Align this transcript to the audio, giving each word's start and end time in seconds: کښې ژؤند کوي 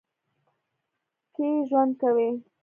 کښې 1.33 1.49
ژؤند 1.67 1.91
کوي 2.01 2.29